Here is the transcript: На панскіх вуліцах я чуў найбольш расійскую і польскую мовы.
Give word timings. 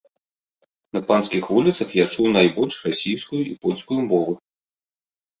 На 0.95 1.01
панскіх 1.09 1.43
вуліцах 1.57 1.89
я 1.97 2.05
чуў 2.15 2.27
найбольш 2.37 2.75
расійскую 2.89 3.41
і 3.49 3.53
польскую 3.67 3.99
мовы. 4.09 4.33